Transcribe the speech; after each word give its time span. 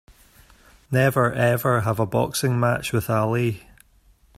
Never 0.89 1.31
ever 1.31 1.81
have 1.81 1.99
a 1.99 2.07
boxing 2.07 2.59
match 2.59 2.91
with 2.91 3.07
Ali! 3.07 3.67